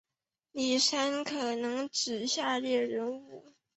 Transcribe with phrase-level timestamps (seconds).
[0.51, 3.53] 李珊可能指下列人物